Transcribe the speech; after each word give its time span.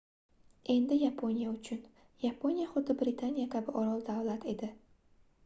endi 0.73 0.95
yaponiya 1.05 1.51
uchun 1.57 1.83
yaponiya 2.25 2.67
xuddi 2.73 2.97
britaniya 3.03 3.53
kabi 3.53 3.77
orol-davlat 3.83 4.51
edi 4.57 4.73